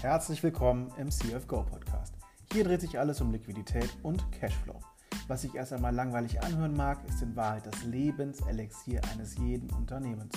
[0.00, 2.14] Herzlich willkommen im CFGO Podcast.
[2.52, 4.78] Hier dreht sich alles um Liquidität und Cashflow.
[5.26, 10.32] Was sich erst einmal langweilig anhören mag, ist in Wahrheit das Lebenselixier eines jeden Unternehmens.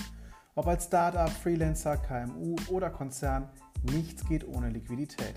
[0.56, 3.50] Ob als Startup, Freelancer, KMU oder Konzern,
[3.84, 5.36] nichts geht ohne Liquidität.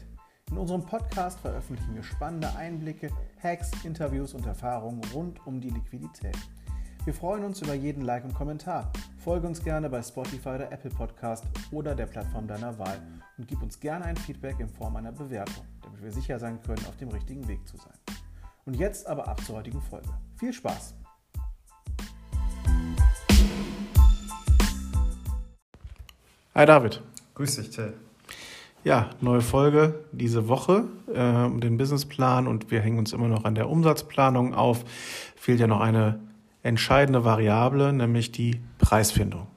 [0.50, 3.11] In unserem Podcast veröffentlichen wir spannende Einblicke,
[3.43, 6.38] Hacks, Interviews und Erfahrungen rund um die Liquidität.
[7.04, 8.91] Wir freuen uns über jeden Like und Kommentar.
[9.18, 12.98] Folge uns gerne bei Spotify oder Apple Podcast oder der Plattform deiner Wahl
[13.36, 16.84] und gib uns gerne ein Feedback in Form einer Bewertung, damit wir sicher sein können,
[16.86, 17.94] auf dem richtigen Weg zu sein.
[18.64, 20.08] Und jetzt aber ab zur heutigen Folge.
[20.36, 20.94] Viel Spaß!
[26.54, 27.02] Hi David.
[27.34, 27.94] Grüß dich, Till.
[28.84, 33.44] Ja, neue Folge diese Woche äh, um den Businessplan und wir hängen uns immer noch
[33.44, 34.84] an der Umsatzplanung auf.
[35.34, 36.20] Fehlt ja noch eine
[36.62, 39.48] entscheidende Variable, nämlich die Preisfindung.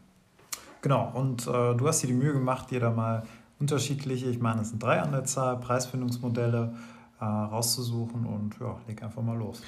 [0.82, 3.24] Genau, und äh, du hast dir die Mühe gemacht, dir da mal
[3.60, 6.74] unterschiedliche, ich meine, es sind drei an der Zahl, Preisfindungsmodelle
[7.20, 9.62] äh, rauszusuchen und ja, leg einfach mal los.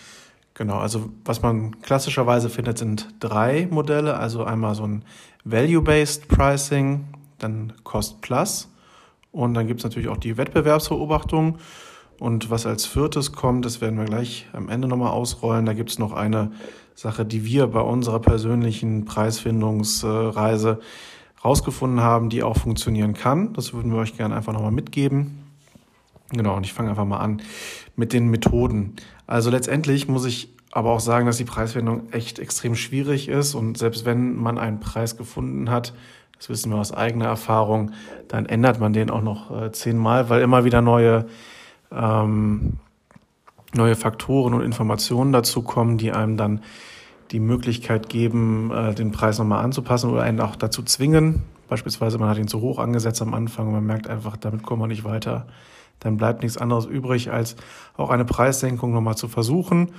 [0.53, 4.17] Genau, also was man klassischerweise findet, sind drei Modelle.
[4.17, 5.03] Also einmal so ein
[5.45, 7.05] Value-Based Pricing,
[7.37, 8.69] dann Cost Plus
[9.31, 11.57] und dann gibt es natürlich auch die Wettbewerbsbeobachtung.
[12.19, 15.65] Und was als viertes kommt, das werden wir gleich am Ende nochmal ausrollen.
[15.65, 16.51] Da gibt es noch eine
[16.93, 20.79] Sache, die wir bei unserer persönlichen Preisfindungsreise
[21.43, 23.53] rausgefunden haben, die auch funktionieren kann.
[23.53, 25.43] Das würden wir euch gerne einfach nochmal mitgeben.
[26.31, 27.41] Genau, und ich fange einfach mal an
[27.95, 28.95] mit den Methoden.
[29.25, 33.55] Also letztendlich muss ich aber auch sagen, dass die Preisfindung echt extrem schwierig ist.
[33.55, 35.93] Und selbst wenn man einen Preis gefunden hat,
[36.37, 37.91] das wissen wir aus eigener Erfahrung,
[38.27, 41.25] dann ändert man den auch noch äh, zehnmal, weil immer wieder neue
[41.91, 42.77] ähm,
[43.73, 46.61] neue Faktoren und Informationen dazu kommen, die einem dann
[47.31, 51.43] die Möglichkeit geben, äh, den Preis nochmal anzupassen oder einen auch dazu zwingen.
[51.67, 54.81] Beispielsweise, man hat ihn zu hoch angesetzt am Anfang und man merkt einfach, damit kommen
[54.81, 55.45] wir nicht weiter.
[55.99, 57.55] Dann bleibt nichts anderes übrig, als
[57.97, 59.91] auch eine Preissenkung nochmal zu versuchen.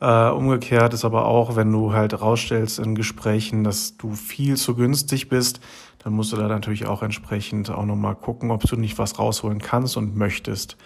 [0.00, 4.76] Äh, umgekehrt ist aber auch, wenn du halt rausstellst in Gesprächen, dass du viel zu
[4.76, 5.60] günstig bist,
[5.98, 9.58] dann musst du da natürlich auch entsprechend auch nochmal gucken, ob du nicht was rausholen
[9.58, 10.76] kannst und möchtest.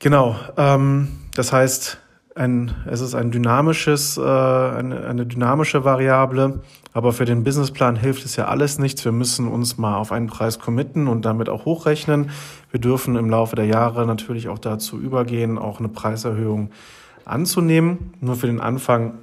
[0.00, 0.36] Genau.
[0.56, 1.98] Ähm, das heißt,
[2.36, 6.60] ein, es ist ein dynamisches, äh, eine, eine dynamische Variable,
[6.92, 9.04] aber für den Businessplan hilft es ja alles nichts.
[9.04, 12.30] Wir müssen uns mal auf einen Preis committen und damit auch hochrechnen.
[12.70, 16.70] Wir dürfen im Laufe der Jahre natürlich auch dazu übergehen, auch eine Preiserhöhung
[17.24, 18.14] anzunehmen.
[18.20, 19.14] Nur für den Anfang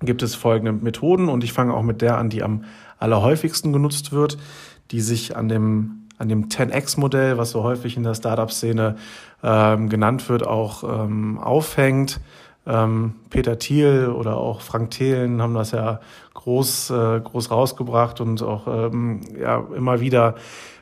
[0.00, 2.64] gibt es folgende Methoden und ich fange auch mit der an, die am
[2.98, 4.38] allerhäufigsten genutzt wird,
[4.90, 8.96] die sich an dem an dem 10x-Modell, was so häufig in der Startup-Szene
[9.42, 12.20] ähm, genannt wird, auch ähm, aufhängt.
[12.66, 16.00] Ähm, Peter Thiel oder auch Frank Thelen haben das ja
[16.34, 20.34] groß, äh, groß rausgebracht und auch ähm, ja, immer wieder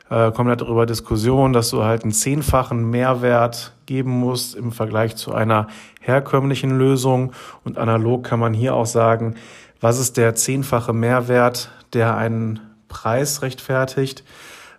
[0.09, 5.17] äh, kommen halt darüber Diskussionen, dass du halt einen zehnfachen Mehrwert geben musst im Vergleich
[5.17, 5.67] zu einer
[6.01, 7.33] herkömmlichen Lösung.
[7.65, 9.35] Und analog kann man hier auch sagen,
[9.81, 14.25] was ist der zehnfache Mehrwert, der einen Preis rechtfertigt?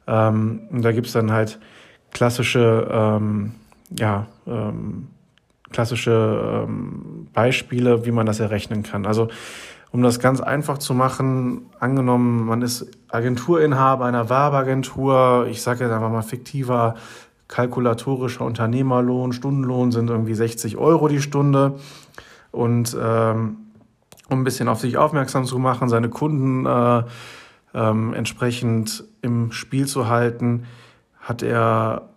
[0.08, 1.60] Ähm, und da gibt's dann halt
[2.12, 3.54] klassische, ähm,
[3.98, 5.08] ja, ähm,
[5.72, 9.06] klassische ähm, Beispiele, wie man das errechnen kann.
[9.06, 9.28] Also
[9.92, 15.94] um das ganz einfach zu machen, angenommen, man ist Agenturinhaber einer Werbeagentur, ich sage jetzt
[15.94, 16.96] einfach mal fiktiver
[17.48, 21.76] kalkulatorischer Unternehmerlohn, Stundenlohn sind irgendwie 60 Euro die Stunde.
[22.52, 23.58] Und ähm,
[24.30, 27.04] um ein bisschen auf sich aufmerksam zu machen, seine Kunden äh,
[27.74, 30.66] ähm, entsprechend im Spiel zu halten,
[31.20, 32.10] hat er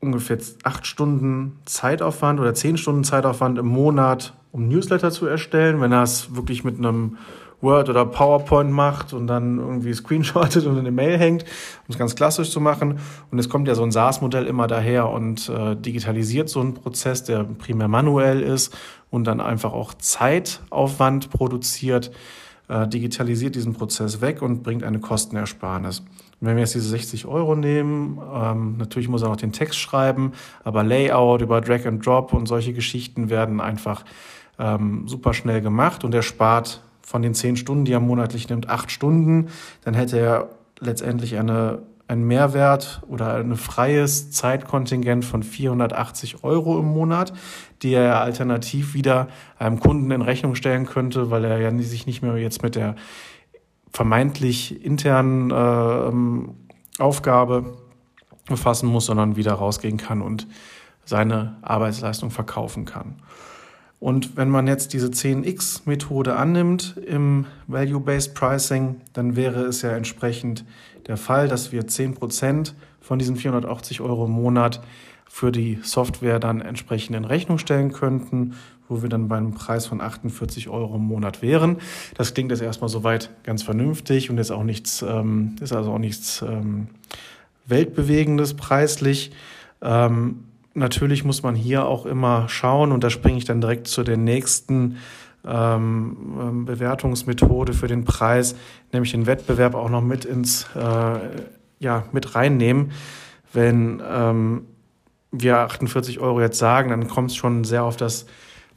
[0.00, 5.80] ungefähr acht Stunden Zeitaufwand oder zehn Stunden Zeitaufwand im Monat, um Newsletter zu erstellen.
[5.80, 7.16] Wenn er es wirklich mit einem
[7.64, 11.98] Word oder PowerPoint macht und dann irgendwie screenshottet und in eine Mail hängt, um es
[11.98, 12.98] ganz klassisch zu machen.
[13.30, 17.24] Und es kommt ja so ein SaaS-Modell immer daher und äh, digitalisiert so einen Prozess,
[17.24, 18.76] der primär manuell ist
[19.10, 22.12] und dann einfach auch Zeitaufwand produziert
[22.68, 26.02] äh, digitalisiert diesen Prozess weg und bringt eine Kostenersparnis.
[26.40, 30.32] Wenn wir jetzt diese 60 Euro nehmen, ähm, natürlich muss er noch den Text schreiben,
[30.62, 34.04] aber Layout über Drag and Drop und solche Geschichten werden einfach
[34.58, 38.68] ähm, super schnell gemacht und er spart von den 10 Stunden, die er monatlich nimmt,
[38.68, 39.48] 8 Stunden.
[39.84, 40.48] Dann hätte er
[40.80, 47.32] letztendlich eine ein Mehrwert oder ein freies Zeitkontingent von 480 Euro im Monat,
[47.82, 49.28] die er alternativ wieder
[49.58, 52.96] einem Kunden in Rechnung stellen könnte, weil er ja sich nicht mehr jetzt mit der
[53.90, 57.78] vermeintlich internen äh, Aufgabe
[58.46, 60.46] befassen muss, sondern wieder rausgehen kann und
[61.04, 63.22] seine Arbeitsleistung verkaufen kann.
[64.00, 70.64] Und wenn man jetzt diese 10x-Methode annimmt im Value-Based Pricing, dann wäre es ja entsprechend
[71.06, 74.82] der Fall, dass wir 10% von diesen 480 Euro im Monat
[75.26, 78.54] für die Software dann entsprechend in Rechnung stellen könnten,
[78.88, 81.78] wo wir dann bei einem Preis von 48 Euro im Monat wären.
[82.16, 85.98] Das klingt jetzt erstmal soweit ganz vernünftig und ist auch nichts, ähm, ist also auch
[85.98, 86.88] nichts ähm,
[87.66, 89.32] weltbewegendes preislich.
[89.82, 90.44] Ähm,
[90.74, 94.16] natürlich muss man hier auch immer schauen und da springe ich dann direkt zu der
[94.16, 94.98] nächsten
[95.46, 98.56] ähm, ähm, Bewertungsmethode für den Preis,
[98.92, 101.18] nämlich den Wettbewerb auch noch mit ins äh,
[101.78, 102.92] ja mit reinnehmen.
[103.52, 104.66] Wenn ähm,
[105.30, 108.26] wir 48 Euro jetzt sagen, dann kommt es schon sehr auf das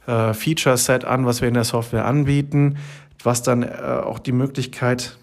[0.06, 2.78] äh, Feature-Set an, was wir in der Software anbieten,
[3.22, 3.66] was dann äh,
[4.04, 5.16] auch die Möglichkeit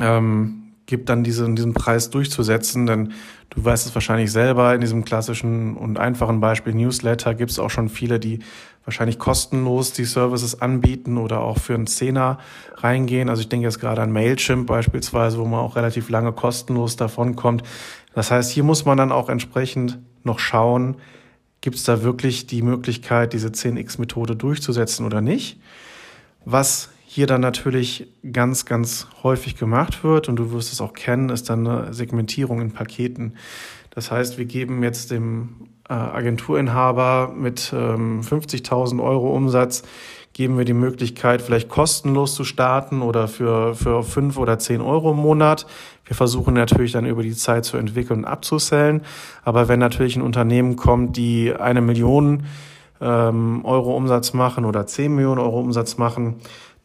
[0.00, 2.86] ähm, gibt, dann diesen, diesen Preis durchzusetzen.
[2.86, 3.12] Denn
[3.50, 7.70] du weißt es wahrscheinlich selber, in diesem klassischen und einfachen Beispiel Newsletter gibt es auch
[7.70, 8.40] schon viele, die
[8.84, 12.38] wahrscheinlich kostenlos die Services anbieten oder auch für einen Zehner
[12.76, 13.28] reingehen.
[13.28, 17.36] Also ich denke jetzt gerade an Mailchimp beispielsweise, wo man auch relativ lange kostenlos davon
[17.36, 17.62] kommt.
[18.14, 20.96] Das heißt, hier muss man dann auch entsprechend noch schauen,
[21.60, 25.60] gibt es da wirklich die Möglichkeit, diese 10x-Methode durchzusetzen oder nicht.
[26.46, 26.88] Was
[27.18, 31.50] hier dann natürlich ganz, ganz häufig gemacht wird, und du wirst es auch kennen, ist
[31.50, 33.34] dann eine Segmentierung in Paketen.
[33.90, 35.48] Das heißt, wir geben jetzt dem
[35.88, 39.82] äh, Agenturinhaber mit ähm, 50.000 Euro Umsatz,
[40.32, 45.10] geben wir die Möglichkeit, vielleicht kostenlos zu starten oder für, für 5 oder 10 Euro
[45.10, 45.66] im Monat.
[46.04, 49.02] Wir versuchen natürlich dann über die Zeit zu entwickeln und abzusellen.
[49.42, 52.44] Aber wenn natürlich ein Unternehmen kommt, die eine Million
[53.00, 56.36] ähm, Euro Umsatz machen oder 10 Millionen Euro Umsatz machen,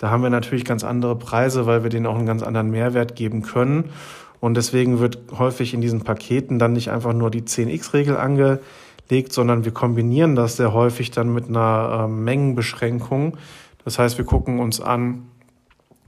[0.04, 3.16] da haben wir natürlich ganz andere Preise, weil wir denen auch einen ganz anderen Mehrwert
[3.16, 3.92] geben können.
[4.42, 9.64] Und deswegen wird häufig in diesen Paketen dann nicht einfach nur die 10x-Regel angelegt, sondern
[9.64, 13.38] wir kombinieren das sehr häufig dann mit einer äh, Mengenbeschränkung.
[13.86, 15.30] Das heißt, wir gucken uns an,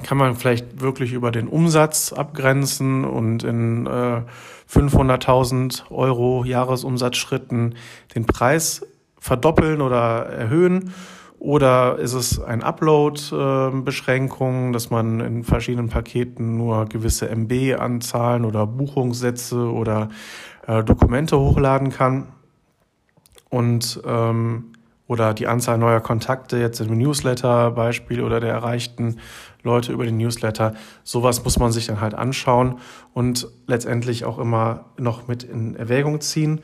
[0.03, 4.23] kann man vielleicht wirklich über den Umsatz abgrenzen und in äh,
[4.69, 7.75] 500.000 Euro Jahresumsatzschritten
[8.13, 8.85] den Preis
[9.21, 10.91] verdoppeln oder erhöhen
[11.39, 19.71] oder ist es ein Upload-Beschränkung, dass man in verschiedenen Paketen nur gewisse MB-Anzahlen oder Buchungssätze
[19.71, 20.09] oder
[20.67, 22.29] äh, Dokumente hochladen kann?
[23.49, 24.71] Und ähm,
[25.07, 29.17] oder die Anzahl neuer Kontakte jetzt im Newsletter-Beispiel oder der erreichten
[29.61, 30.73] Leute über den Newsletter.
[31.03, 32.79] Sowas muss man sich dann halt anschauen
[33.13, 36.61] und letztendlich auch immer noch mit in Erwägung ziehen,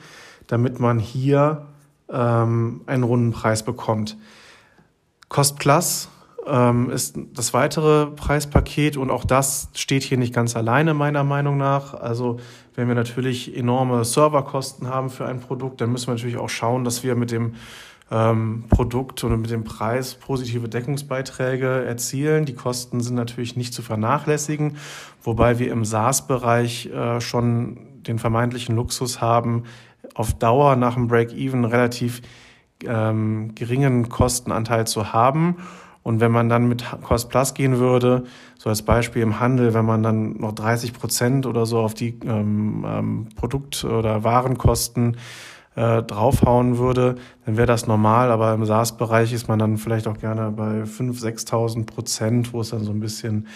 [0.47, 1.67] damit man hier
[2.09, 4.17] ähm, einen runden Preis bekommt.
[5.31, 6.09] Cost Plus
[6.45, 11.55] ähm, ist das weitere Preispaket und auch das steht hier nicht ganz alleine meiner Meinung
[11.57, 11.93] nach.
[11.93, 12.37] Also
[12.75, 16.83] wenn wir natürlich enorme Serverkosten haben für ein Produkt, dann müssen wir natürlich auch schauen,
[16.83, 17.55] dass wir mit dem
[18.11, 22.43] ähm, Produkt oder mit dem Preis positive Deckungsbeiträge erzielen.
[22.43, 24.75] Die Kosten sind natürlich nicht zu vernachlässigen,
[25.23, 29.63] wobei wir im SaaS-Bereich äh, schon den vermeintlichen Luxus haben,
[30.13, 32.21] auf Dauer nach dem Break-Even relativ
[32.87, 35.57] ähm, geringen Kostenanteil zu haben.
[36.03, 38.23] Und wenn man dann mit Cost Plus gehen würde,
[38.57, 42.17] so als Beispiel im Handel, wenn man dann noch 30 Prozent oder so auf die
[42.25, 45.17] ähm, ähm, Produkt- oder Warenkosten
[45.75, 48.31] äh, draufhauen würde, dann wäre das normal.
[48.31, 52.69] Aber im SaaS-Bereich ist man dann vielleicht auch gerne bei 5.000, 6.000 Prozent, wo es
[52.69, 53.47] dann so ein bisschen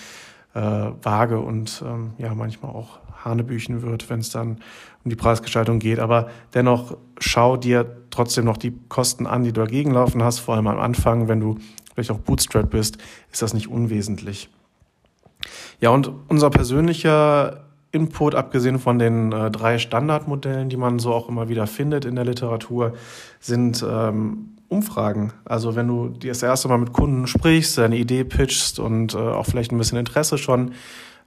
[0.53, 0.59] äh,
[1.01, 4.59] vage und ähm, ja manchmal auch Hanebüchen wird, wenn es dann
[5.03, 5.99] um die Preisgestaltung geht.
[5.99, 7.83] Aber dennoch schau dir
[8.15, 10.39] trotzdem noch die Kosten an, die du dagegen laufen hast.
[10.39, 11.57] Vor allem am Anfang, wenn du
[11.93, 12.97] vielleicht auch Bootstrap bist,
[13.31, 14.49] ist das nicht unwesentlich.
[15.79, 21.29] Ja, und unser persönlicher Input, abgesehen von den äh, drei Standardmodellen, die man so auch
[21.29, 22.93] immer wieder findet in der Literatur,
[23.39, 25.31] sind ähm, Umfragen.
[25.45, 29.45] Also wenn du das erste Mal mit Kunden sprichst, deine Idee pitchst und äh, auch
[29.45, 30.71] vielleicht ein bisschen Interesse schon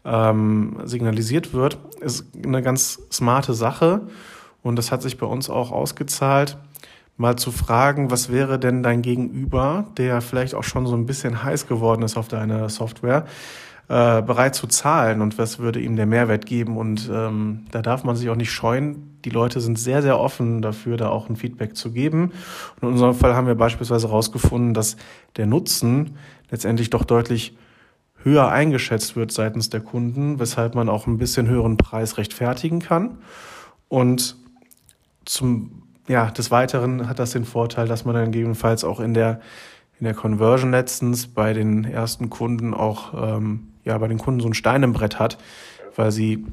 [0.04, 4.02] ähm, signalisiert wird, ist eine ganz smarte Sache.
[4.62, 6.58] Und das hat sich bei uns auch ausgezahlt,
[7.18, 11.42] mal zu fragen, was wäre denn dein Gegenüber, der vielleicht auch schon so ein bisschen
[11.42, 13.26] heiß geworden ist auf deine Software,
[13.88, 16.76] äh, bereit zu zahlen und was würde ihm der Mehrwert geben.
[16.76, 19.18] Und ähm, da darf man sich auch nicht scheuen.
[19.24, 22.32] Die Leute sind sehr, sehr offen dafür, da auch ein Feedback zu geben.
[22.80, 24.96] Und in unserem Fall haben wir beispielsweise herausgefunden, dass
[25.36, 26.16] der Nutzen
[26.50, 27.56] letztendlich doch deutlich
[28.22, 33.18] höher eingeschätzt wird seitens der Kunden, weshalb man auch ein bisschen höheren Preis rechtfertigen kann.
[33.88, 34.36] Und
[35.24, 35.77] zum,
[36.08, 39.40] ja, des Weiteren hat das den Vorteil, dass man dann gegebenenfalls auch in der,
[40.00, 44.48] in der Conversion letztens bei den ersten Kunden auch, ähm, ja, bei den Kunden so
[44.48, 45.38] ein Stein im Brett hat,
[45.96, 46.46] weil sie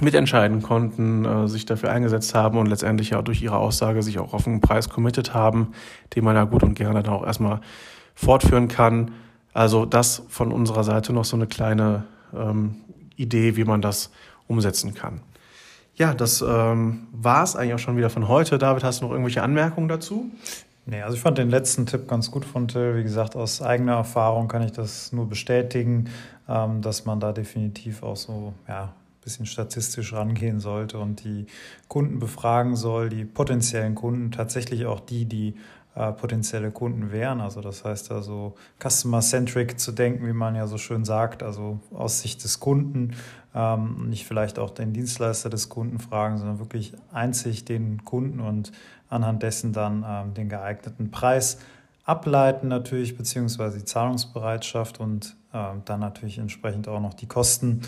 [0.00, 4.34] mitentscheiden konnten, äh, sich dafür eingesetzt haben und letztendlich ja durch ihre Aussage sich auch
[4.34, 5.68] auf einen Preis committed haben,
[6.14, 7.60] den man ja gut und gerne dann auch erstmal
[8.14, 9.12] fortführen kann.
[9.54, 12.04] Also das von unserer Seite noch so eine kleine
[12.34, 12.76] ähm,
[13.16, 14.10] Idee, wie man das
[14.48, 15.20] umsetzen kann.
[15.96, 18.58] Ja, das ähm, war es eigentlich auch schon wieder von heute.
[18.58, 20.30] David, hast du noch irgendwelche Anmerkungen dazu?
[20.84, 22.96] Nee, also ich fand den letzten Tipp ganz gut von Till.
[22.96, 26.10] Wie gesagt, aus eigener Erfahrung kann ich das nur bestätigen,
[26.48, 31.46] ähm, dass man da definitiv auch so ja, bisschen statistisch rangehen sollte und die
[31.88, 35.54] Kunden befragen soll, die potenziellen Kunden, tatsächlich auch die, die
[35.96, 37.40] äh, potenzielle Kunden wären.
[37.40, 42.20] Also das heißt also customer-centric zu denken, wie man ja so schön sagt, also aus
[42.20, 43.14] Sicht des Kunden,
[43.54, 48.72] ähm, nicht vielleicht auch den Dienstleister des Kunden fragen, sondern wirklich einzig den Kunden und
[49.08, 51.58] anhand dessen dann ähm, den geeigneten Preis
[52.04, 57.80] ableiten natürlich, beziehungsweise die Zahlungsbereitschaft und äh, dann natürlich entsprechend auch noch die Kosten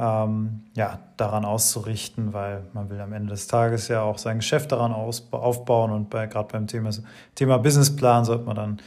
[0.00, 4.72] ähm, ja, daran auszurichten, weil man will am Ende des Tages ja auch sein Geschäft
[4.72, 6.90] daran aufbauen und bei, gerade beim Thema,
[7.34, 8.80] Thema Businessplan sollte man dann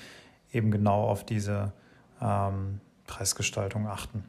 [0.52, 1.72] eben genau auf diese
[2.20, 4.24] ähm, Preisgestaltung achten.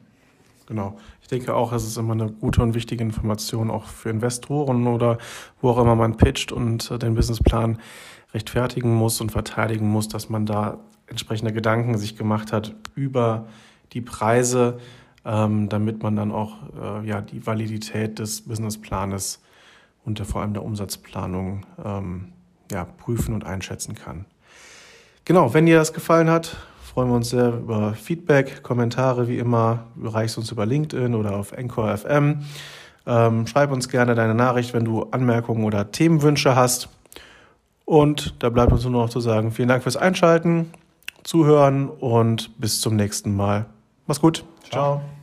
[0.67, 0.97] Genau.
[1.21, 5.17] Ich denke auch, es ist immer eine gute und wichtige Information auch für Investoren oder
[5.61, 7.79] wo auch immer man pitcht und äh, den Businessplan
[8.35, 10.77] rechtfertigen muss und verteidigen muss, dass man da
[11.07, 13.47] entsprechende Gedanken sich gemacht hat über
[13.93, 14.77] die Preise,
[15.25, 19.41] ähm, damit man dann auch äh, ja, die Validität des Businessplanes
[20.05, 22.33] und der, vor allem der Umsatzplanung ähm,
[22.71, 24.25] ja, prüfen und einschätzen kann.
[25.25, 29.85] Genau, wenn dir das gefallen hat, freuen wir uns sehr über Feedback, Kommentare wie immer.
[29.95, 32.45] Bereichst uns über LinkedIn oder auf Encore FM.
[33.07, 36.89] Ähm, schreib uns gerne deine Nachricht, wenn du Anmerkungen oder Themenwünsche hast.
[37.85, 40.71] Und da bleibt uns nur noch zu sagen, vielen Dank fürs Einschalten,
[41.23, 43.65] Zuhören und bis zum nächsten Mal.
[44.07, 44.43] Mach's gut.
[44.69, 45.01] Ciao.
[45.01, 45.14] Ciao.